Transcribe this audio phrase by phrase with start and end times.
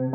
[0.00, 0.06] In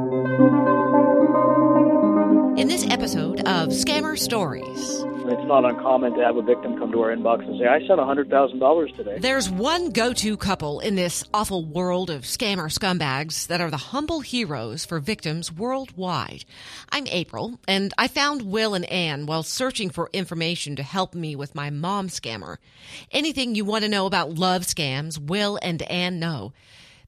[2.67, 7.15] this episode of Scammer Stories, it's not uncommon to have a victim come to our
[7.15, 9.19] inbox and say, I sent $100,000 today.
[9.19, 13.77] there's one go to couple in this awful world of scammer scumbags that are the
[13.77, 16.45] humble heroes for victims worldwide.
[16.89, 21.35] I'm April, and I found Will and Ann while searching for information to help me
[21.35, 22.57] with my mom scammer.
[23.11, 26.53] Anything you want to know about love scams, Will and Ann know.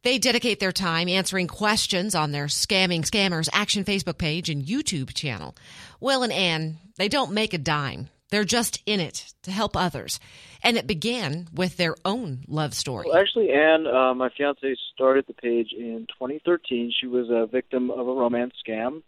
[0.07, 5.13] They dedicate their time answering questions on their Scamming Scammers Action Facebook page and YouTube
[5.13, 5.53] channel.
[5.99, 8.07] Will and Ann, they don't make a dime.
[8.29, 10.21] They're just in it to help others.
[10.63, 13.07] And it began with their own love story.
[13.09, 16.93] Well, actually, Anne, uh, my fiance, started the page in 2013.
[16.97, 19.03] She was a victim of a romance scam,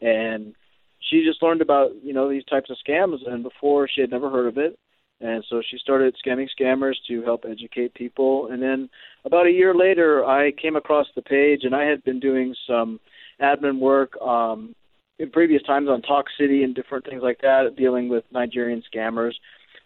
[0.00, 0.54] and
[1.00, 4.30] she just learned about you know these types of scams, and before she had never
[4.30, 4.78] heard of it.
[5.20, 8.48] And so she started scamming scammers to help educate people.
[8.50, 8.90] And then
[9.24, 13.00] about a year later, I came across the page, and I had been doing some
[13.40, 14.74] admin work um,
[15.18, 19.32] in previous times on Talk City and different things like that, dealing with Nigerian scammers.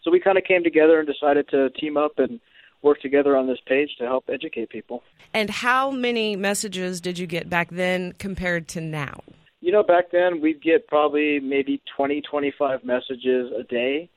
[0.03, 2.41] So we kind of came together and decided to team up and
[2.83, 5.03] work together on this page to help educate people.
[5.35, 9.21] And how many messages did you get back then compared to now?
[9.61, 14.09] You know, back then we'd get probably maybe 20, 25 messages a day.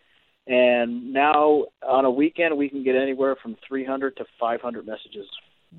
[0.47, 5.27] And now on a weekend, we can get anywhere from 300 to 500 messages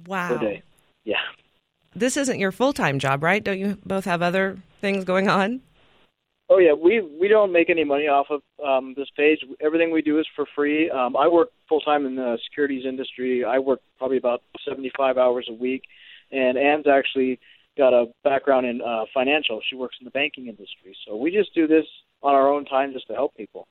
[0.07, 0.29] Wow.
[0.29, 0.63] per day.
[1.05, 1.17] Yeah.
[1.95, 3.43] This isn't your full time job, right?
[3.45, 5.61] Don't you both have other things going on?
[6.51, 9.39] Oh yeah, we we don't make any money off of um, this page.
[9.61, 10.91] Everything we do is for free.
[10.91, 13.45] Um, I work full time in the securities industry.
[13.45, 15.85] I work probably about 75 hours a week,
[16.31, 17.39] and Anne's actually
[17.79, 19.61] got a background in uh, financial.
[19.69, 20.95] She works in the banking industry.
[21.07, 21.87] So we just do this
[22.23, 23.67] on our own time just to help people.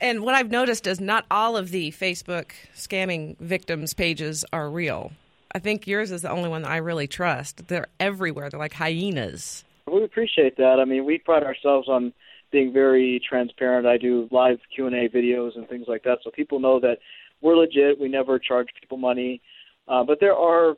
[0.00, 5.12] And what I've noticed is not all of the Facebook scamming victims pages are real.
[5.54, 7.68] I think yours is the only one that I really trust.
[7.68, 8.50] They're everywhere.
[8.50, 9.64] They're like hyenas.
[9.90, 10.78] We appreciate that.
[10.78, 12.12] I mean, we pride ourselves on
[12.50, 13.86] being very transparent.
[13.86, 16.98] I do live Q and A videos and things like that, so people know that
[17.40, 17.98] we're legit.
[17.98, 19.40] We never charge people money.
[19.88, 20.74] Uh, but there are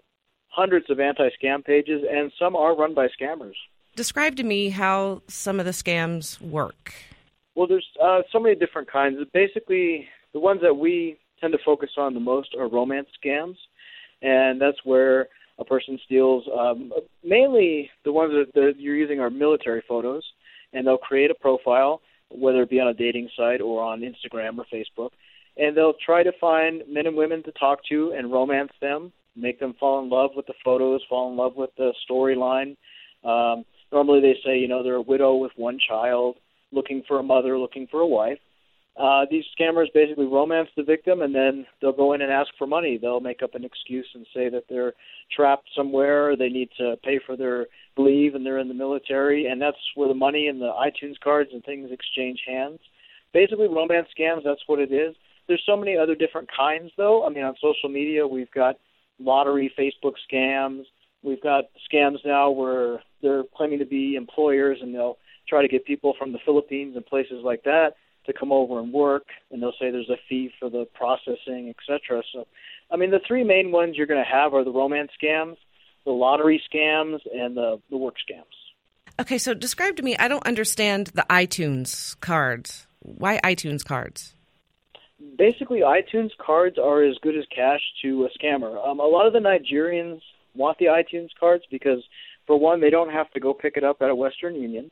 [0.49, 3.55] hundreds of anti-scam pages, and some are run by scammers.
[3.95, 6.95] Describe to me how some of the scams work.
[7.57, 9.17] Well, there's uh, so many different kinds.
[9.33, 13.57] Basically, the ones that we tend to focus on the most are romance scams,
[14.21, 15.29] and that's where
[15.59, 16.45] a person steals.
[16.57, 16.93] Um,
[17.25, 20.23] mainly, the ones that, you're using are military photos,
[20.75, 24.59] and they'll create a profile, whether it be on a dating site or on Instagram
[24.59, 25.11] or Facebook,
[25.57, 29.59] and they'll try to find men and women to talk to and romance them, make
[29.59, 32.77] them fall in love with the photos, fall in love with the storyline.
[33.25, 36.37] Um, normally, they say, you know, they're a widow with one child
[36.73, 38.39] looking for a mother, looking for a wife.
[38.99, 42.67] Uh, these scammers basically romance the victim, and then they'll go in and ask for
[42.67, 42.97] money.
[42.97, 44.95] They'll make up an excuse and say that they're
[45.35, 47.67] trapped somewhere, they need to pay for their
[47.99, 51.51] leave, and they're in the military, and that's where the money and the iTunes cards
[51.53, 52.79] and things exchange hands.
[53.35, 54.45] Basically, romance scams.
[54.45, 55.15] That's what it is.
[55.47, 57.27] There's so many other different kinds, though.
[57.27, 58.77] I mean, on social media, we've got
[59.21, 60.85] lottery Facebook scams.
[61.23, 65.85] We've got scams now where they're claiming to be employers, and they'll try to get
[65.85, 67.95] people from the Philippines and places like that
[68.27, 72.23] to come over and work, and they'll say there's a fee for the processing, etc.
[72.33, 72.47] So,
[72.91, 75.57] I mean, the three main ones you're going to have are the romance scams,
[76.05, 78.45] the lottery scams, and the the work scams.
[79.19, 80.17] Okay, so describe to me.
[80.19, 82.87] I don't understand the iTunes cards.
[83.01, 84.35] Why iTunes cards?
[85.39, 88.85] Basically, iTunes cards are as good as cash to a scammer.
[88.87, 90.21] Um, a lot of the Nigerians
[90.55, 92.03] want the iTunes cards because,
[92.47, 94.91] for one, they don't have to go pick it up at a Western Union.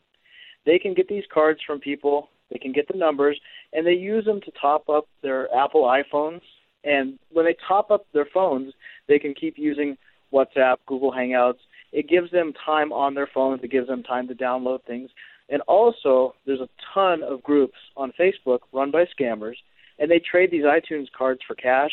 [0.66, 3.38] They can get these cards from people they can get the numbers,
[3.72, 6.42] and they use them to top up their Apple iPhones.
[6.84, 8.74] And when they top up their phones,
[9.08, 9.96] they can keep using
[10.32, 11.58] WhatsApp, Google Hangouts.
[11.92, 13.62] It gives them time on their phones.
[13.62, 15.10] It gives them time to download things.
[15.48, 19.56] And also, there's a ton of groups on Facebook run by scammers,
[19.98, 21.92] and they trade these iTunes cards for cash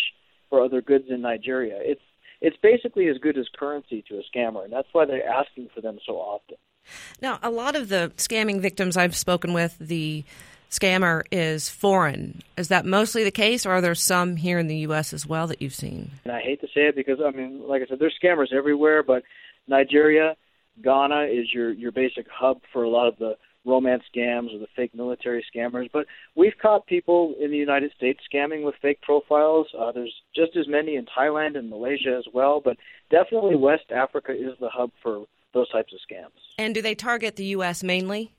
[0.49, 1.77] for other goods in Nigeria.
[1.79, 2.01] It's
[2.39, 5.81] it's basically as good as currency to a scammer, and that's why they're asking for
[5.81, 6.57] them so often.
[7.21, 10.23] Now, a lot of the scamming victims I've spoken with, the
[10.69, 12.41] scammer is foreign.
[12.57, 15.13] Is that mostly the case, or are there some here in the U.S.
[15.13, 16.11] as well that you've seen?
[16.23, 19.03] And I hate to say it because I mean, like I said, there's scammers everywhere,
[19.03, 19.23] but
[19.67, 20.35] Nigeria,
[20.81, 24.67] Ghana is your your basic hub for a lot of the romance scams or the
[24.75, 25.87] fake military scammers.
[25.93, 29.67] But we've caught people in the United States scamming with fake profiles.
[29.77, 32.77] Uh, there's just as many in Thailand and Malaysia as well, but
[33.11, 36.39] definitely West Africa is the hub for those types of scams.
[36.57, 37.83] And do they target the U.S.
[37.83, 38.33] mainly?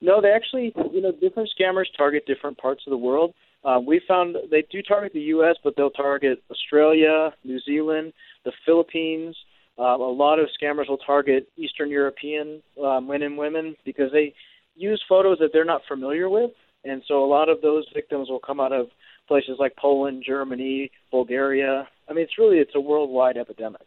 [0.00, 3.34] No, they actually, you know, different scammers target different parts of the world.
[3.64, 8.12] Uh, we found they do target the U.S., but they'll target Australia, New Zealand,
[8.44, 9.36] the Philippines,
[9.78, 14.34] Uh, a lot of scammers will target Eastern European um, men and women because they
[14.74, 16.50] use photos that they're not familiar with,
[16.84, 18.88] and so a lot of those victims will come out of
[19.28, 21.86] places like Poland, Germany, Bulgaria.
[22.08, 23.86] I mean, it's really it's a worldwide epidemic.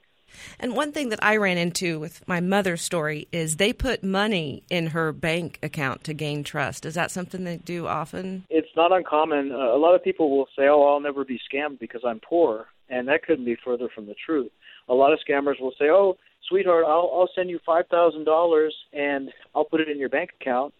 [0.59, 4.63] And one thing that I ran into with my mother's story is they put money
[4.69, 6.85] in her bank account to gain trust.
[6.85, 8.45] Is that something they do often?
[8.49, 9.51] It's not uncommon.
[9.51, 12.67] Uh, a lot of people will say, "Oh, I'll never be scammed because I'm poor,"
[12.89, 14.51] and that couldn't be further from the truth.
[14.89, 16.17] A lot of scammers will say, "Oh,
[16.47, 20.31] sweetheart, I'll I'll send you five thousand dollars and I'll put it in your bank
[20.39, 20.73] account,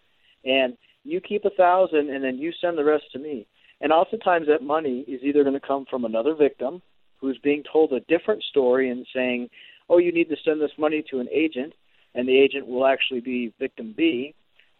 [0.45, 3.47] and you keep a thousand, and then you send the rest to me."
[3.81, 6.83] And oftentimes that money is either going to come from another victim
[7.21, 9.49] who's being told a different story and saying,
[9.87, 11.73] "Oh, you need to send this money to an agent,"
[12.13, 14.33] and the agent will actually be victim B,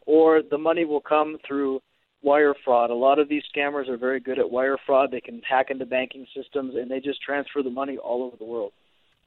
[0.05, 1.81] or the money will come through
[2.21, 2.89] wire fraud.
[2.89, 5.11] A lot of these scammers are very good at wire fraud.
[5.11, 8.45] They can hack into banking systems and they just transfer the money all over the
[8.45, 8.73] world.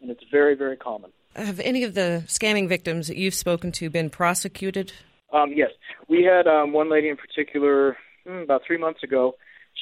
[0.01, 1.11] And it's very, very common.
[1.35, 4.93] Have any of the scamming victims that you've spoken to been prosecuted?
[5.33, 5.71] Um, yes.
[6.09, 7.97] We had um, one lady in particular
[8.27, 9.35] hmm, about three months ago.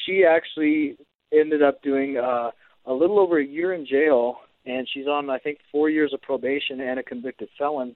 [0.06, 0.96] She actually
[1.32, 2.50] ended up doing uh,
[2.86, 4.36] a little over a year in jail,
[4.66, 7.94] and she's on, I think, four years of probation and a convicted felon.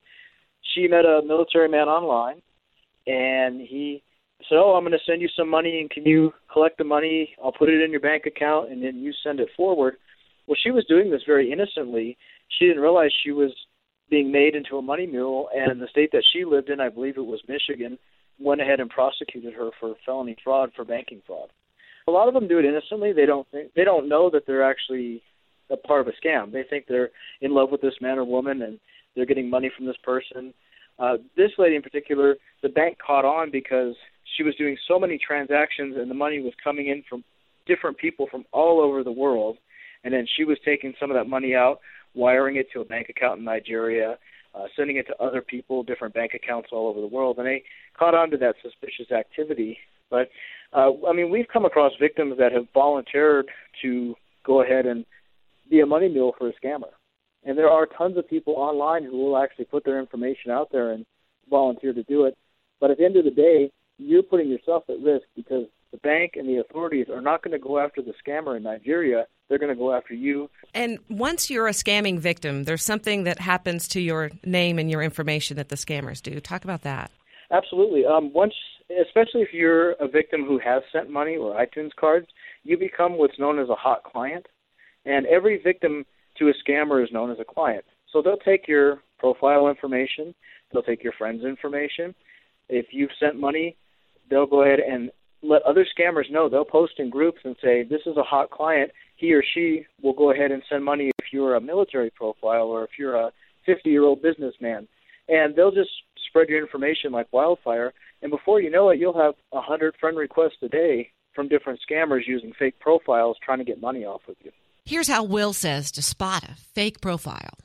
[0.75, 2.43] She met a military man online,
[3.07, 4.03] and he
[4.49, 7.35] said, "Oh, I'm going to send you some money, and can you collect the money?
[7.43, 9.97] I'll put it in your bank account, and then you send it forward."
[10.47, 12.17] Well, she was doing this very innocently.
[12.49, 13.53] She didn't realize she was
[14.09, 17.17] being made into a money mule, and the state that she lived in, I believe
[17.17, 17.99] it was Michigan,
[18.39, 21.51] went ahead and prosecuted her for felony fraud for banking fraud
[22.09, 23.13] a lot of them do it innocently.
[23.13, 25.23] They don't think they don't know that they're actually
[25.71, 26.53] a part of a scam.
[26.53, 27.11] They think they're
[27.41, 28.79] in love with this man or woman and
[29.15, 30.55] they're getting money from this person.
[30.99, 33.95] Uh, this lady in particular, the bank caught on because
[34.37, 37.25] she was doing so many transactions and the money was coming in from
[37.67, 39.57] different people from all over the world.
[40.05, 41.81] And then she was taking some of that money out,
[42.15, 44.17] wiring it to a bank account in Nigeria,
[44.55, 47.39] uh, sending it to other people, different bank accounts all over the world.
[47.39, 47.65] And they
[47.99, 49.79] caught on to that suspicious activity.
[50.11, 50.29] But
[50.73, 53.49] uh, I mean, we've come across victims that have volunteered
[53.83, 54.15] to
[54.45, 55.05] go ahead and
[55.71, 56.91] be a money mule for a scammer.
[57.45, 60.93] And there are tons of people online who will actually put their information out there
[60.93, 61.07] and
[61.49, 62.37] volunteer to do it.
[62.81, 66.33] But at the end of the day, you're putting yourself at risk because the bank
[66.35, 69.27] and the authorities are not going to go after the scammer in Nigeria.
[69.49, 70.51] They're going to go after you.
[70.75, 75.03] And once you're a scamming victim, there's something that happens to your name and your
[75.03, 76.41] information that the scammers do.
[76.41, 77.11] Talk about that.
[77.51, 78.05] Absolutely.
[78.05, 78.55] Um, once
[78.91, 82.27] especially if you're a victim who has sent money or iTunes cards,
[82.65, 84.47] you become what's known as a hot client.
[85.05, 86.05] And every victim
[86.39, 87.85] to a scammer is known as a client.
[88.13, 90.35] So they'll take your profile information,
[90.73, 92.15] they'll take your friends' information.
[92.69, 93.77] If you've sent money,
[94.31, 95.11] they'll go ahead and
[95.43, 96.49] let other scammers know.
[96.49, 98.91] They'll post in groups and say, This is a hot client.
[99.17, 102.85] He or she will go ahead and send money if you're a military profile or
[102.85, 103.31] if you're a
[103.65, 104.89] 50 year old businessman.
[105.29, 105.91] And they'll just
[106.37, 110.17] spread your information like wildfire and before you know it, you'll have a hundred friend
[110.17, 114.37] requests a day from different scammers using fake profiles trying to get money off of
[114.43, 114.51] you.
[114.85, 117.59] Here's how Will says to spot a fake profile.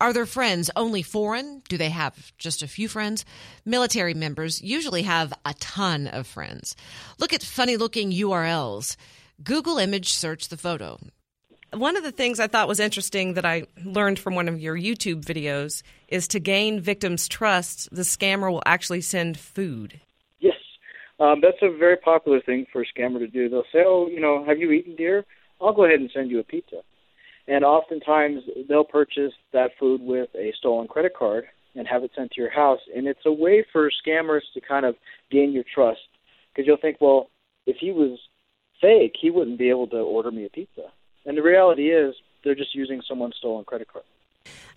[0.00, 1.62] Are their friends only foreign?
[1.68, 3.24] Do they have just a few friends?
[3.64, 6.74] Military members usually have a ton of friends.
[7.18, 8.96] Look at funny looking URLs.
[9.42, 10.98] Google image search the photo.
[11.72, 14.74] One of the things I thought was interesting that I learned from one of your
[14.74, 20.00] YouTube videos is to gain victims' trust, the scammer will actually send food.
[20.40, 20.56] Yes,
[21.20, 23.50] um, that's a very popular thing for a scammer to do.
[23.50, 25.26] They'll say, "Oh, you know, have you eaten dear?
[25.60, 26.82] I'll go ahead and send you a pizza."
[27.46, 32.30] And oftentimes they'll purchase that food with a stolen credit card and have it sent
[32.32, 32.80] to your house.
[32.94, 34.96] And it's a way for scammers to kind of
[35.30, 36.08] gain your trust
[36.50, 37.28] because you'll think, well,
[37.66, 38.18] if he was
[38.80, 40.90] fake, he wouldn't be able to order me a pizza.
[41.28, 44.04] And the reality is, they're just using someone's stolen credit card.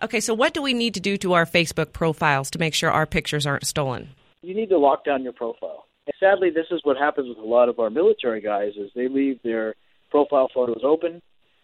[0.04, 2.92] Okay, so what do we need to do to our Facebook profiles to make sure
[2.92, 4.10] our pictures aren't stolen?
[4.42, 5.86] You need to lock down your profile.
[6.08, 9.08] And sadly, this is what happens with a lot of our military guys: is they
[9.08, 9.76] leave their
[10.10, 11.22] profile photos open,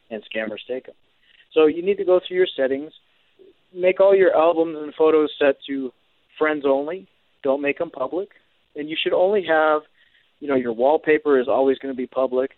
[0.10, 0.96] and scammers take them.
[1.54, 2.94] So you need to go through your settings,
[3.74, 5.92] make all your albums and photos set to
[6.38, 7.10] friends only.
[7.44, 8.30] Don't make them public,
[8.74, 9.82] and you should only have,
[10.40, 12.52] you know, your wallpaper is always going to be public,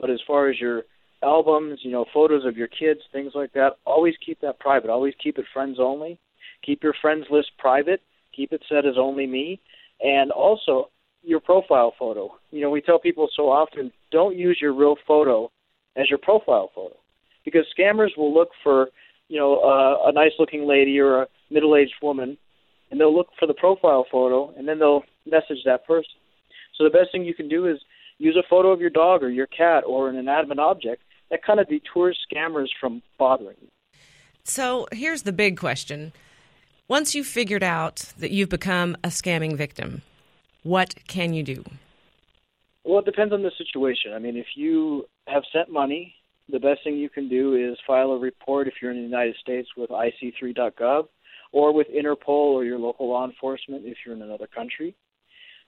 [0.00, 0.84] but as far as your
[1.24, 3.70] albums, you know, photos of your kids, things like that.
[3.84, 4.90] Always keep that private.
[4.90, 6.18] Always keep it friends only.
[6.64, 8.00] Keep your friends list private.
[8.34, 9.60] Keep it set as only me.
[10.00, 10.90] And also
[11.22, 12.36] your profile photo.
[12.50, 15.50] You know, we tell people so often don't use your real photo
[15.96, 16.96] as your profile photo
[17.44, 18.88] because scammers will look for,
[19.28, 22.36] you know, uh, a nice looking lady or a middle aged woman
[22.90, 26.20] and they'll look for the profile photo and then they'll message that person.
[26.76, 27.78] So the best thing you can do is
[28.18, 31.60] use a photo of your dog or your cat or an inanimate object that kind
[31.60, 33.68] of detours scammers from bothering you.
[34.44, 36.12] So here's the big question.
[36.86, 40.02] Once you've figured out that you've become a scamming victim,
[40.62, 41.64] what can you do?
[42.84, 44.12] Well, it depends on the situation.
[44.12, 46.14] I mean, if you have sent money,
[46.50, 49.36] the best thing you can do is file a report if you're in the United
[49.36, 51.08] States with IC3.gov
[51.52, 54.94] or with Interpol or your local law enforcement if you're in another country.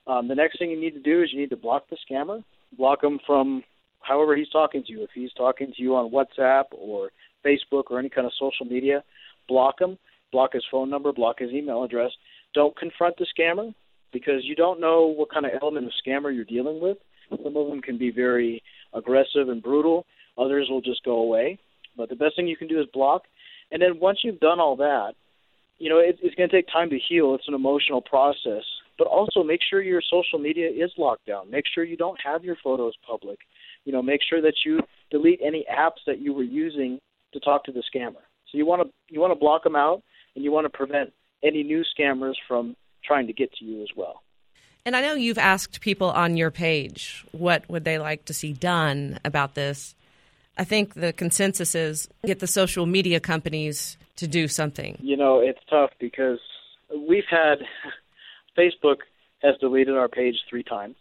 [0.07, 2.45] Um, the next thing you need to do is you need to block the scammer,
[2.77, 3.65] block them from
[4.07, 5.03] however he's talking to you.
[5.03, 7.11] If he's talking to you on WhatsApp or
[7.45, 9.03] Facebook or any kind of social media,
[9.49, 9.99] block him,
[10.33, 12.11] block his phone number, block his email address.
[12.55, 13.75] Don't confront the scammer
[14.13, 16.99] because you don't know what kind of element of scammer you're dealing with.
[17.31, 18.63] Some of them can be very
[18.95, 20.07] aggressive and brutal.
[20.39, 21.59] Others will just go away.
[21.97, 23.23] But the best thing you can do is block.
[23.73, 25.15] And then once you've done all that,
[25.79, 27.35] you know, it, it's going to take time to heal.
[27.35, 28.63] It's an emotional process.
[28.99, 31.51] But also make sure your social media is locked down.
[31.51, 33.39] Make sure you don't have your photos public.
[33.87, 36.99] You know, make sure that you delete any apps that you were using
[37.33, 38.23] to talk to the scammer.
[38.51, 40.03] So you want to you want to block them out,
[40.35, 43.89] and you want to prevent any new scammers from trying to get to you as
[43.97, 44.23] well.
[44.85, 48.53] And I know you've asked people on your page what would they like to see
[48.53, 49.95] done about this.
[50.59, 54.97] I think the consensus is get the social media companies to do something.
[55.01, 56.39] You know, it's tough because
[57.09, 57.57] we've had
[58.59, 58.99] Facebook
[59.43, 60.97] has deleted our page three times.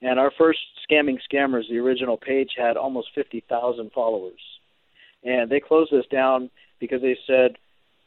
[0.00, 4.40] And our first scamming scammers, the original page had almost 50,000 followers.
[5.24, 7.56] And they closed this down because they said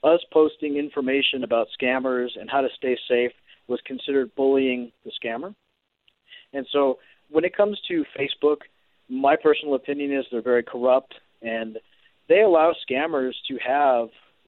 [0.03, 3.31] us posting information about scammers and how to stay safe
[3.67, 5.53] was considered bullying the scammer.
[6.53, 8.57] And so when it comes to Facebook,
[9.09, 11.77] my personal opinion is they're very corrupt and
[12.29, 14.07] they allow scammers to have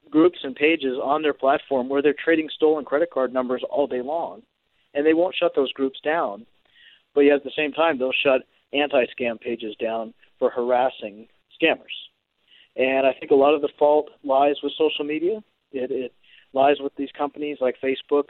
[0.10, 4.02] groups and pages on their platform where they're trading stolen credit card numbers all day
[4.02, 4.42] long.
[4.94, 6.46] And they won't shut those groups down.
[7.14, 8.42] But yet at the same time, they'll shut
[8.74, 11.28] anti scam pages down for harassing
[11.62, 11.96] scammers.
[12.76, 15.44] And I think a lot of the fault lies with social media.
[15.72, 16.14] It, it
[16.54, 18.26] lies with these companies like Facebook,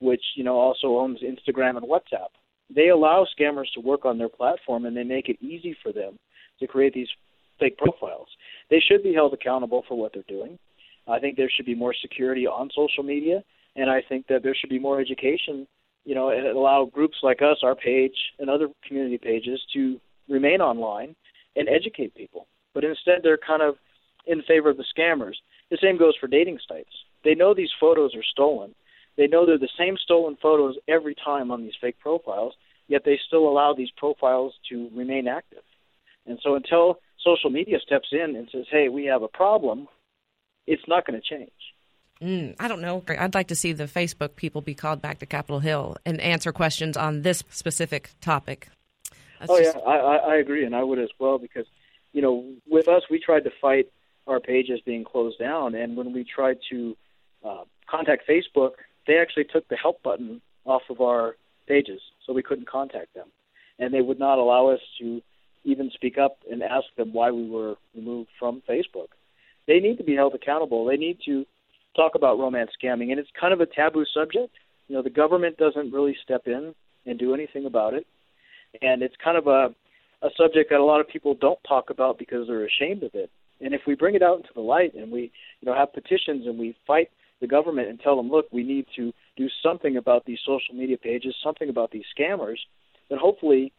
[0.00, 2.28] which you know also owns Instagram and WhatsApp.
[2.74, 6.18] They allow scammers to work on their platform, and they make it easy for them
[6.60, 7.08] to create these
[7.58, 8.28] fake profiles.
[8.70, 10.58] They should be held accountable for what they're doing.
[11.08, 13.42] I think there should be more security on social media,
[13.76, 15.66] and I think that there should be more education.
[16.08, 20.62] You know, and allow groups like us, our page, and other community pages to remain
[20.62, 21.14] online
[21.54, 22.46] and educate people.
[22.72, 23.74] But instead, they're kind of
[24.26, 25.34] in favor of the scammers.
[25.70, 26.94] The same goes for dating sites.
[27.24, 28.74] They know these photos are stolen.
[29.18, 32.54] They know they're the same stolen photos every time on these fake profiles,
[32.86, 35.64] yet they still allow these profiles to remain active.
[36.26, 39.88] And so until social media steps in and says, hey, we have a problem,
[40.66, 41.50] it's not going to change.
[42.22, 43.02] Mm, I don't know.
[43.08, 46.52] I'd like to see the Facebook people be called back to Capitol Hill and answer
[46.52, 48.68] questions on this specific topic.
[49.38, 49.76] That's oh, just...
[49.76, 51.66] yeah, I, I agree, and I would as well because,
[52.12, 53.86] you know, with us, we tried to fight
[54.26, 55.74] our pages being closed down.
[55.74, 56.96] And when we tried to
[57.44, 58.72] uh, contact Facebook,
[59.06, 63.28] they actually took the help button off of our pages, so we couldn't contact them.
[63.78, 65.22] And they would not allow us to
[65.64, 69.08] even speak up and ask them why we were removed from Facebook.
[69.66, 70.84] They need to be held accountable.
[70.86, 71.46] They need to
[71.98, 74.54] talk about romance scamming, and it's kind of a taboo subject.
[74.86, 76.74] You know, the government doesn't really step in
[77.04, 78.06] and do anything about it,
[78.80, 79.74] and it's kind of a
[80.22, 83.30] a subject that a lot of people don't talk about because they're ashamed of it.
[83.60, 86.46] And if we bring it out into the light and we, you know, have petitions
[86.46, 87.08] and we fight
[87.40, 90.98] the government and tell them, look, we need to do something about these social media
[90.98, 92.58] pages, something about these scammers,
[93.08, 93.72] then hopefully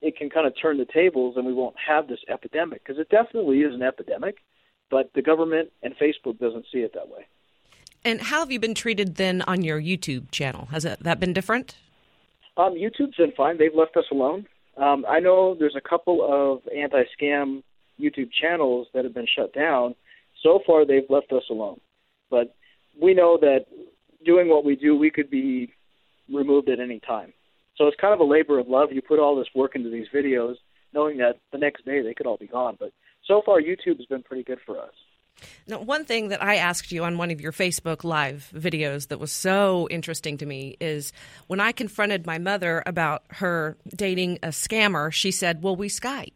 [0.00, 3.08] it can kind of turn the tables and we won't have this epidemic because it
[3.10, 4.36] definitely is an epidemic,
[4.90, 7.26] but the government and Facebook doesn't see it that way.
[8.04, 10.66] And how have you been treated then on your YouTube channel?
[10.72, 11.76] Has that been different?
[12.56, 13.58] Um, YouTube's been fine.
[13.58, 14.46] They've left us alone.
[14.76, 17.62] Um, I know there's a couple of anti-scam
[18.00, 19.94] YouTube channels that have been shut down,
[20.42, 21.80] so far they've left us alone.
[22.30, 22.54] But
[23.00, 23.66] we know that
[24.24, 25.72] doing what we do, we could be
[26.32, 27.32] removed at any time.
[27.76, 28.92] So it's kind of a labor of love.
[28.92, 30.56] You put all this work into these videos,
[30.92, 32.76] knowing that the next day they could all be gone.
[32.78, 32.92] But
[33.26, 34.92] so far, YouTube has been pretty good for us.
[35.66, 39.18] Now, one thing that I asked you on one of your Facebook Live videos that
[39.18, 41.12] was so interesting to me is
[41.46, 46.32] when I confronted my mother about her dating a scammer, she said, Well, we Skype.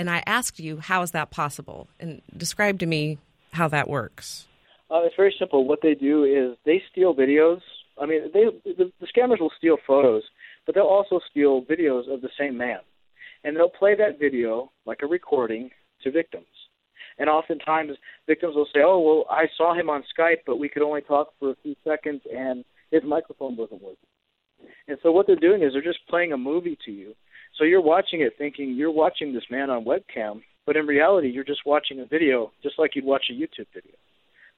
[0.00, 1.88] And I asked you, how is that possible?
[1.98, 3.18] And describe to me
[3.52, 4.46] how that works.
[4.90, 5.66] Uh, it's very simple.
[5.66, 7.60] What they do is they steal videos.
[8.00, 10.22] I mean, they the, the scammers will steal photos,
[10.64, 12.78] but they'll also steal videos of the same man,
[13.44, 15.70] and they'll play that video like a recording
[16.02, 16.46] to victims.
[17.20, 17.92] And oftentimes,
[18.26, 21.34] victims will say, "Oh, well, I saw him on Skype, but we could only talk
[21.38, 24.08] for a few seconds, and his microphone wasn't working."
[24.88, 27.14] And so what they're doing is they're just playing a movie to you,
[27.56, 31.44] so you're watching it thinking you're watching this man on webcam, but in reality, you're
[31.44, 33.94] just watching a video just like you'd watch a YouTube video.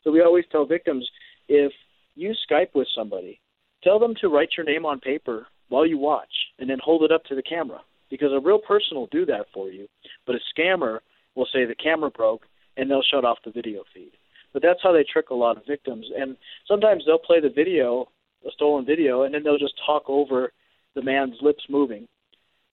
[0.05, 1.09] So we always tell victims
[1.49, 1.73] if
[2.15, 3.41] you Skype with somebody,
[3.83, 7.11] tell them to write your name on paper while you watch and then hold it
[7.11, 9.89] up to the camera because a real person will do that for you,
[10.27, 11.01] but a scammer
[11.35, 12.43] will say the camera broke
[12.77, 14.13] and they'll shut off the video feed.
[14.53, 16.07] But that's how they trick a lot of victims.
[16.17, 16.37] And
[16.67, 18.09] sometimes they'll play the video,
[18.47, 20.53] a stolen video, and then they'll just talk over
[20.95, 22.07] the man's lips moving.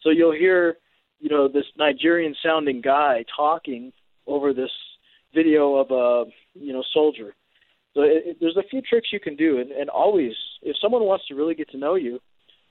[0.02, 0.78] So you'll hear,
[1.20, 3.94] you know, this Nigerian sounding guy talking
[4.28, 4.72] over this
[5.34, 7.34] video of a, you know, soldier.
[7.94, 11.04] So it, it, there's a few tricks you can do, and, and always, if someone
[11.04, 12.20] wants to really get to know you,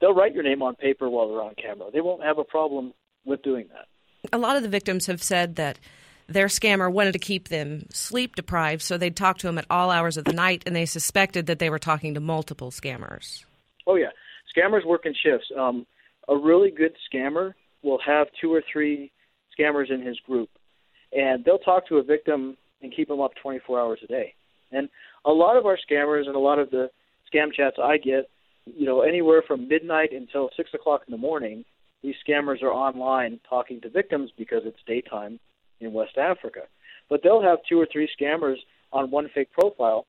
[0.00, 1.88] they'll write your name on paper while they're on camera.
[1.92, 2.92] They won't have a problem
[3.25, 3.87] with doing that.
[4.32, 5.78] A lot of the victims have said that
[6.28, 9.90] their scammer wanted to keep them sleep deprived, so they'd talk to them at all
[9.90, 13.44] hours of the night, and they suspected that they were talking to multiple scammers.
[13.87, 14.11] Oh yeah,
[14.56, 15.49] scammers work in shifts.
[15.58, 15.87] Um,
[16.28, 19.11] a really good scammer will have two or three
[19.58, 20.50] scammers in his group,
[21.12, 24.35] and they'll talk to a victim and keep them up 24 hours a day.
[24.70, 24.88] And
[25.25, 26.90] a lot of our scammers and a lot of the
[27.32, 28.28] scam chats I get
[28.76, 31.64] you know, anywhere from midnight until six o'clock in the morning,
[32.02, 35.40] these scammers are online talking to victims because it's daytime
[35.80, 36.62] in West Africa.
[37.08, 38.56] But they'll have two or three scammers
[38.92, 40.06] on one fake profile,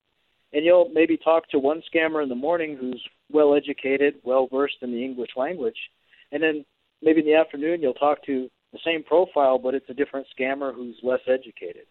[0.54, 4.78] and you'll maybe talk to one scammer in the morning who's well educated, well versed
[4.82, 5.78] in the English language,
[6.32, 6.66] and then
[7.02, 10.74] maybe in the afternoon you'll talk to the same profile, but it's a different scammer
[10.74, 11.86] who's less educated.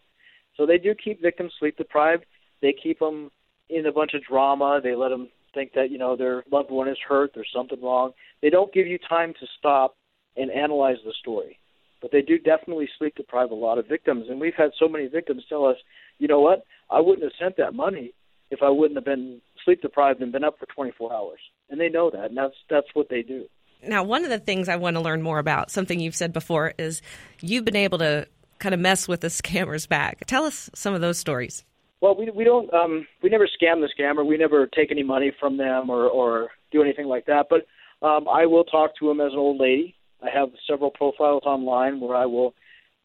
[0.56, 2.25] So they do keep victims sleep deprived.
[2.62, 3.30] They keep them
[3.68, 4.80] in a bunch of drama.
[4.82, 8.12] They let them think that you know their loved one is hurt, there's something wrong.
[8.42, 9.97] They don't give you time to stop
[10.37, 11.58] and analyze the story.
[12.00, 15.09] But they do definitely sleep deprive a lot of victims, and we've had so many
[15.09, 15.76] victims tell us,
[16.19, 18.12] you know what, I wouldn't have sent that money
[18.50, 21.40] if I wouldn't have been sleep deprived and been up for 24 hours.
[21.71, 23.47] And they know that, and that's that's what they do.
[23.87, 26.75] Now, one of the things I want to learn more about, something you've said before,
[26.78, 27.02] is
[27.40, 28.26] you've been able to
[28.59, 30.25] kind of mess with the scammers back.
[30.26, 31.64] Tell us some of those stories.
[32.00, 34.25] Well, we we don't um, we never scam the scammer.
[34.25, 37.47] We never take any money from them or or do anything like that.
[37.50, 37.67] But
[38.07, 39.97] um, I will talk to them as an old lady.
[40.23, 42.54] I have several profiles online where I will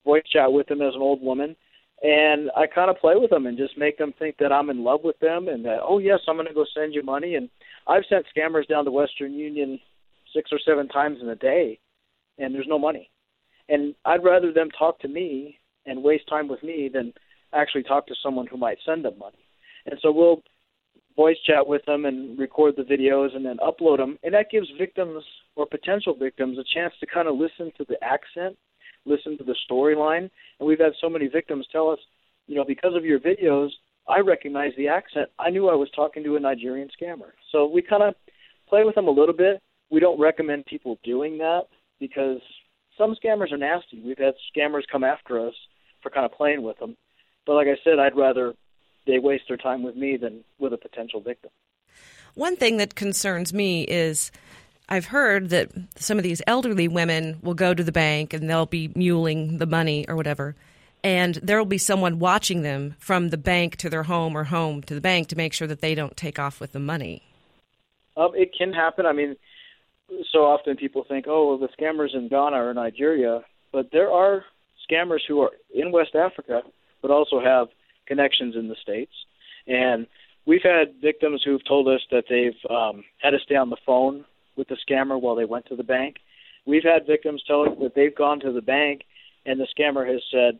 [0.06, 1.56] voice chat with them as an old woman,
[2.02, 4.84] and I kind of play with them and just make them think that I'm in
[4.84, 7.36] love with them and that oh yes I'm going to go send you money.
[7.36, 7.50] And
[7.88, 9.80] I've sent scammers down to Western Union
[10.34, 11.80] six or seven times in a day,
[12.38, 13.10] and there's no money.
[13.70, 17.14] And I'd rather them talk to me and waste time with me than
[17.54, 19.38] actually talk to someone who might send them money.
[19.86, 20.42] And so we'll
[21.24, 24.20] voice chat with them and record the videos and then upload them.
[24.24, 25.24] And that gives victims
[25.56, 28.58] or potential victims a chance to kind of listen to the accent,
[29.06, 30.30] listen to the storyline.
[30.60, 32.00] And we've had so many victims tell us,
[32.48, 33.70] you know, because of your videos,
[34.06, 35.30] I recognize the accent.
[35.40, 37.32] I knew I was talking to a Nigerian scammer.
[37.54, 38.16] So we kind of
[38.68, 39.62] play with them a little bit.
[39.90, 41.68] We don't recommend people doing that
[42.02, 42.42] because
[42.98, 44.02] some scammers are nasty.
[44.06, 45.54] We've had scammers come after us
[46.02, 46.98] for kind of playing with them.
[47.46, 48.54] But like I said, I'd rather
[49.06, 51.52] they waste their time with me than with a potential victim.
[52.36, 54.32] One thing that concerns me is
[54.90, 58.66] I've heard that some of these elderly women will go to the bank and they'll
[58.66, 60.56] be muling the money or whatever.
[61.04, 64.82] And there will be someone watching them from the bank to their home or home
[64.84, 67.24] to the bank to make sure that they don't take off with the money.
[68.16, 69.06] Um, it can happen.
[69.06, 69.36] I mean,
[70.32, 74.46] so often people think, oh, well, the scammers in Ghana or Nigeria, but there are
[74.90, 76.62] scammers who are in West Africa
[77.02, 77.68] but also have
[78.06, 79.14] connections in the states.
[79.68, 80.08] And
[80.46, 84.26] we've had victims who've told us that they've um, had to stay on the phone
[84.56, 86.18] with the scammer while they went to the bank.
[86.66, 89.02] We've had victims tell us that they've gone to the bank
[89.46, 90.60] and the scammer has said,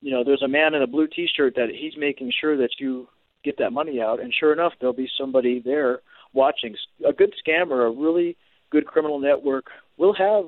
[0.00, 3.08] you know, there's a man in a blue T-shirt that he's making sure that you
[3.44, 6.00] get that money out, and sure enough, there'll be somebody there
[6.32, 6.74] watching.
[7.06, 8.36] A good scammer, a really
[8.70, 10.44] good criminal network, will have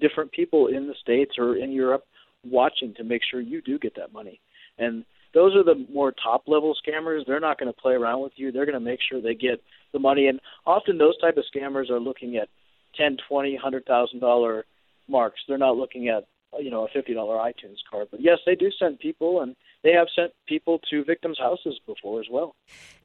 [0.00, 2.04] different people in the states or in Europe
[2.44, 4.40] watching to make sure you do get that money.
[4.78, 5.04] And
[5.36, 7.26] those are the more top level scammers.
[7.26, 8.50] They're not going to play around with you.
[8.50, 10.28] They're going to make sure they get the money.
[10.28, 12.48] And often those type of scammers are looking at
[12.96, 14.64] ten, twenty, hundred thousand dollar
[15.08, 15.40] marks.
[15.46, 16.26] They're not looking at
[16.58, 18.08] you know a fifty dollar iTunes card.
[18.10, 22.18] But yes, they do send people, and they have sent people to victims' houses before
[22.18, 22.56] as well.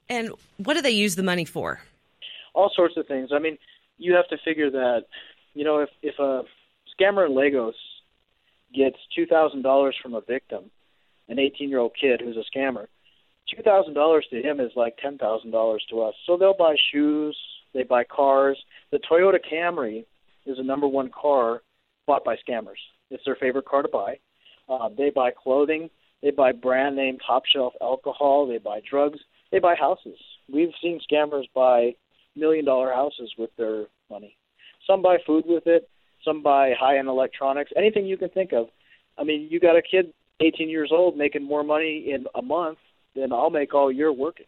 [0.08, 1.82] And what do they use the money for?
[2.54, 3.32] All sorts of things.
[3.34, 3.58] I mean,
[3.98, 5.04] you have to figure that
[5.54, 6.44] you know if if a
[6.98, 7.76] scammer in Lagos
[8.74, 10.72] gets two thousand dollars from a victim
[11.32, 12.88] an 18 year old kid who's a scammer,
[13.50, 16.14] two thousand dollars to him is like ten thousand dollars to us.
[16.28, 17.38] So they'll buy shoes,
[17.74, 18.58] they buy cars.
[18.92, 20.06] The Toyota Camry
[20.46, 21.62] is the number one car
[22.06, 22.82] bought by scammers.
[23.10, 24.20] It's their favorite car to buy.
[24.70, 25.90] Uh, they buy clothing,
[26.22, 29.20] they buy brand name top shelf alcohol, they buy drugs,
[29.52, 30.18] they buy houses.
[30.52, 31.96] We've seen scammers buy
[32.36, 34.36] million dollar houses with their money.
[34.86, 35.90] Some buy food with it,
[36.26, 38.68] some buy high end electronics, anything you can think of.
[39.18, 42.80] I mean, you got a kid 18 years old making more money in a month
[43.16, 44.46] than I'll make all year working.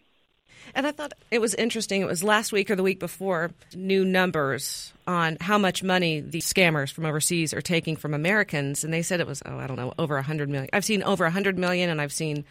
[0.75, 2.01] And I thought it was interesting.
[2.01, 6.39] It was last week or the week before, new numbers on how much money the
[6.39, 8.83] scammers from overseas are taking from Americans.
[8.83, 10.69] And they said it was, oh, I don't know, over a 100 million.
[10.71, 12.45] I've seen over a 100 million and I've seen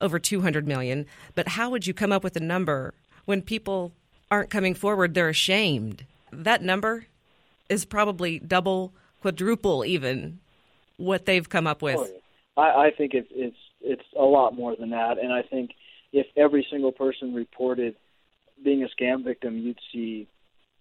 [0.00, 1.06] over 200 million.
[1.34, 2.94] But how would you come up with a number
[3.26, 3.92] when people
[4.30, 5.14] aren't coming forward?
[5.14, 6.04] They're ashamed.
[6.32, 7.06] That number
[7.68, 10.38] is probably double, quadruple even
[10.96, 11.98] what they've come up with.
[11.98, 12.19] Oh,
[12.60, 15.70] I, I think it's it's it's a lot more than that, and I think
[16.12, 17.94] if every single person reported
[18.62, 20.28] being a scam victim, you'd see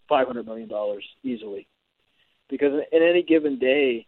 [0.08, 1.68] five hundred million dollars easily.
[2.50, 4.08] Because in any given day,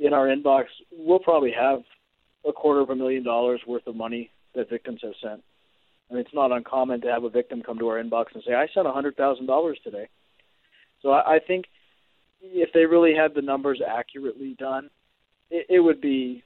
[0.00, 1.80] in our inbox, we'll probably have
[2.48, 5.42] a quarter of a million dollars worth of money that victims have sent.
[6.10, 8.54] I mean, it's not uncommon to have a victim come to our inbox and say,
[8.54, 10.08] "I sent a hundred thousand dollars today."
[11.02, 11.66] So I, I think
[12.42, 14.90] if they really had the numbers accurately done,
[15.50, 16.42] it, it would be,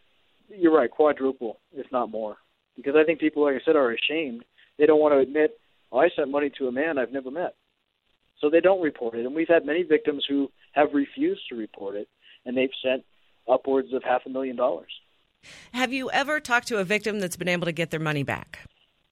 [0.56, 2.36] you're right, quadruple, if not more
[2.76, 4.44] because I think people, like I said, are ashamed.
[4.78, 5.58] They don't want to admit,
[5.90, 7.54] oh, I sent money to a man I've never met.
[8.40, 9.24] So they don't report it.
[9.24, 12.08] And we've had many victims who have refused to report it,
[12.44, 13.04] and they've sent
[13.50, 14.90] upwards of half a million dollars.
[15.72, 18.60] Have you ever talked to a victim that's been able to get their money back?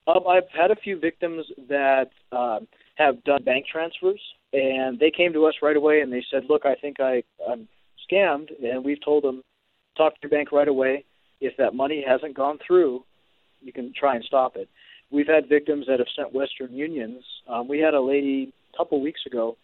[0.07, 2.61] Um, I've had a few victims that uh,
[2.97, 4.21] have done bank transfers,
[4.53, 7.69] and they came to us right away and they said, "Look, I think I, I'm
[8.11, 9.43] scammed," and we've told them,
[9.97, 11.05] "Talk to your bank right away.
[11.41, 13.05] If that money hasn't gone through,
[13.61, 14.69] you can try and stop it.
[15.11, 17.25] We've had victims that have sent Western Unions.
[17.49, 19.57] Um, we had a lady a couple weeks ago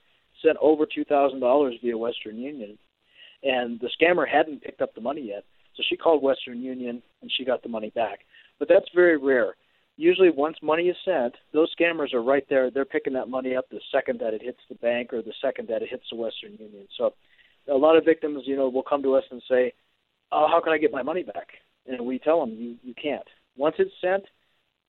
[0.44, 2.76] sent over two thousand dollars via Western Union,
[3.42, 5.44] and the scammer hadn't picked up the money yet.
[5.76, 8.20] So she called Western Union and she got the money back.
[8.58, 9.54] But that's very rare.
[9.98, 12.70] Usually, once money is sent, those scammers are right there.
[12.70, 15.68] They're picking that money up the second that it hits the bank or the second
[15.68, 16.86] that it hits the Western Union.
[16.98, 17.14] So,
[17.70, 19.72] a lot of victims, you know, will come to us and say,
[20.32, 21.48] "Oh, how can I get my money back?"
[21.88, 23.26] And we tell them, "You you can't.
[23.56, 24.24] Once it's sent,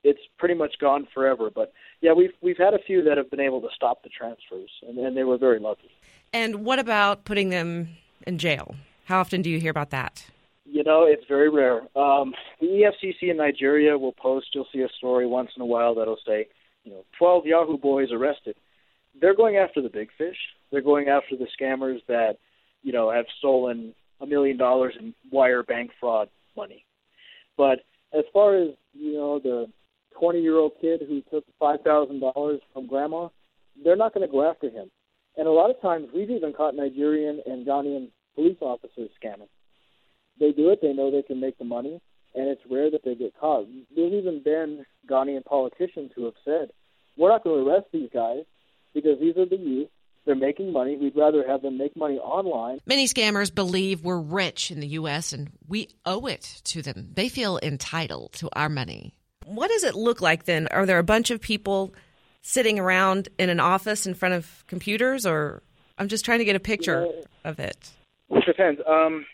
[0.04, 1.50] it's pretty much gone forever.
[1.54, 4.70] But yeah, we've we've had a few that have been able to stop the transfers,
[4.88, 5.92] and, and they were very lucky.
[6.34, 7.90] And what about putting them
[8.26, 8.76] in jail?
[9.06, 10.26] How often do you hear about that?
[10.66, 11.82] You know, it's very rare.
[11.98, 14.48] Um, the EFCC in Nigeria will post.
[14.54, 16.48] You'll see a story once in a while that'll say,
[16.84, 18.56] you know, 12 Yahoo boys arrested.
[19.20, 20.36] They're going after the big fish.
[20.70, 22.38] They're going after the scammers that,
[22.84, 26.84] you know, have stolen a million dollars in wire bank fraud money.
[27.58, 27.80] But
[28.18, 29.68] as far as you know, the
[30.20, 33.30] 20 year old kid who took five thousand dollars from grandma,
[33.84, 34.90] they're not going to go after him.
[35.36, 39.50] And a lot of times, we've even caught Nigerian and Ghanaian police officers scamming.
[40.40, 42.00] They do it; they know they can make the money,
[42.36, 43.68] and it's rare that they get caught.
[43.96, 46.72] There's even been Ghanaian politicians who have said,
[47.18, 48.44] "We're not going to arrest these guys
[48.94, 49.90] because these are the youth.
[50.28, 50.98] They're making money.
[50.98, 52.80] We'd rather have them make money online.
[52.86, 55.32] Many scammers believe we're rich in the U.S.
[55.32, 57.12] and we owe it to them.
[57.14, 59.14] They feel entitled to our money.
[59.46, 60.68] What does it look like then?
[60.68, 61.94] Are there a bunch of people
[62.42, 65.64] sitting around in an office in front of computers, or
[65.98, 67.90] I'm just trying to get a picture you know, of it?
[68.30, 68.82] It depends.
[68.86, 69.26] Um,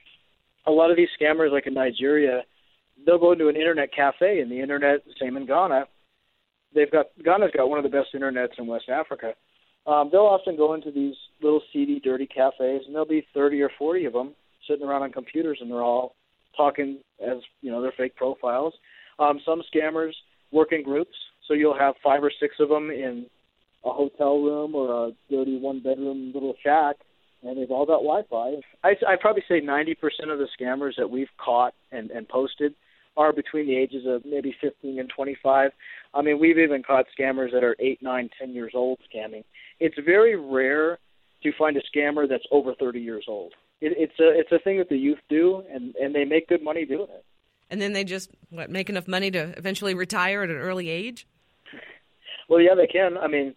[0.68, 2.44] a lot of these scammers, like in Nigeria,
[3.04, 5.88] they'll go into an internet cafe, and the internet, same in Ghana.
[6.76, 9.34] They've got Ghana's got one of the best internets in West Africa
[9.86, 13.72] um, they'll often go into these little seedy, dirty cafes, and there'll be 30 or
[13.78, 14.34] 40 of them
[14.67, 16.15] sitting around on computers, and they're all
[16.56, 18.74] talking as you know their fake profiles.
[19.19, 20.13] Um, some scammers
[20.52, 21.15] work in groups,
[21.48, 23.26] so you'll have five or six of them in
[23.84, 26.96] a hotel room or a dirty one-bedroom little shack,
[27.43, 28.62] and they've all got Wi-Fi.
[28.84, 29.96] I, I'd probably say 90%
[30.32, 32.74] of the scammers that we've caught and, and posted
[33.17, 35.71] are between the ages of maybe 15 and 25.
[36.13, 39.43] I mean, we've even caught scammers that are eight, nine, ten years old scamming
[39.80, 40.99] it's very rare
[41.43, 43.54] to find a scammer that's over 30 years old.
[43.82, 46.63] It, it's a it's a thing that the youth do, and and they make good
[46.63, 47.26] money doing it.
[47.69, 51.28] And then they just what make enough money to eventually retire at an early age.
[52.47, 53.17] Well, yeah, they can.
[53.17, 53.56] I mean,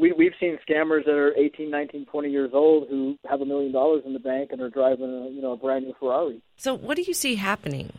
[0.00, 3.72] we we've seen scammers that are 18, 19, 20 years old who have a million
[3.72, 6.40] dollars in the bank and are driving a you know a brand new Ferrari.
[6.56, 7.92] So, what do you see happening?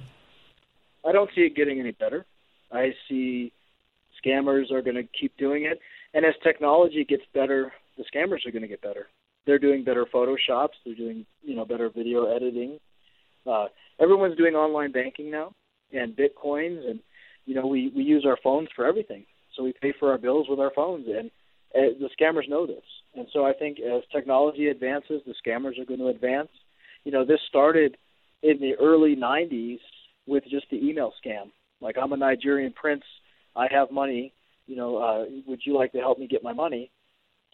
[1.05, 2.25] I don't see it getting any better.
[2.71, 3.51] I see
[4.23, 5.79] scammers are going to keep doing it.
[6.13, 9.07] And as technology gets better, the scammers are going to get better.
[9.45, 10.77] They're doing better photoshops.
[10.85, 12.79] They're doing you know better video editing.
[13.49, 13.67] Uh,
[13.99, 15.53] everyone's doing online banking now
[15.91, 16.99] and bitcoins, and
[17.45, 19.25] you know we we use our phones for everything.
[19.55, 21.31] So we pay for our bills with our phones, and
[21.75, 22.83] uh, the scammers know this.
[23.15, 26.49] And so I think as technology advances, the scammers are going to advance.
[27.03, 27.97] You know, this started
[28.43, 29.79] in the early 90s
[30.27, 31.51] with just the email scam.
[31.79, 33.03] Like I'm a Nigerian prince,
[33.55, 34.33] I have money,
[34.67, 36.91] you know, uh, would you like to help me get my money?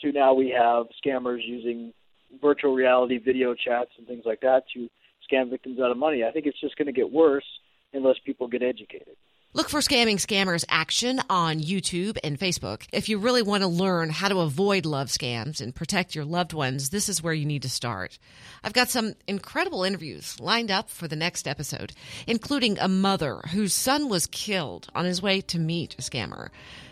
[0.01, 1.93] To now we have scammers using
[2.41, 4.87] virtual reality video chats and things like that to
[5.31, 6.23] scam victims out of money.
[6.23, 7.45] I think it's just going to get worse
[7.93, 9.15] unless people get educated.
[9.53, 12.83] Look for Scamming Scammers Action on YouTube and Facebook.
[12.91, 16.51] If you really want to learn how to avoid love scams and protect your loved
[16.51, 18.19] ones, this is where you need to start.
[18.63, 21.93] I've got some incredible interviews lined up for the next episode,
[22.27, 26.49] including a mother whose son was killed on his way to meet a scammer.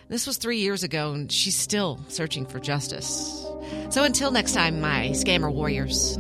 [0.08, 3.46] This was three years ago, and she's still searching for justice.
[3.90, 6.18] So until next time, my scammer warriors.